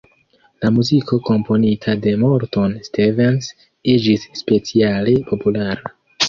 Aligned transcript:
La 0.63 0.69
muziko 0.77 1.17
komponita 1.27 1.93
de 2.05 2.13
Morton 2.21 2.73
Stevens 2.87 3.51
iĝis 3.95 4.25
speciale 4.41 5.15
populara. 5.29 5.95